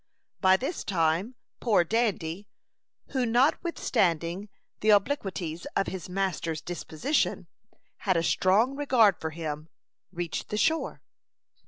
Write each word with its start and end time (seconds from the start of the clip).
By 0.39 0.57
this 0.57 0.83
time, 0.83 1.35
poor 1.59 1.83
Dandy, 1.83 2.47
who, 3.09 3.23
notwithstanding 3.23 4.49
the 4.79 4.89
obliquities 4.89 5.67
of 5.75 5.85
his 5.85 6.09
master's 6.09 6.59
disposition, 6.59 7.45
had 7.97 8.17
a 8.17 8.23
strong 8.23 8.75
regard 8.75 9.21
for 9.21 9.29
him, 9.29 9.69
reached 10.11 10.49
the 10.49 10.57
shore. 10.57 11.03